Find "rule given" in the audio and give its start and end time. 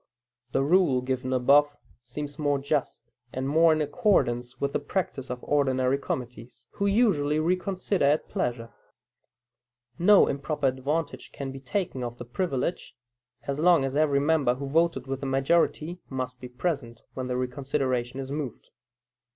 0.63-1.31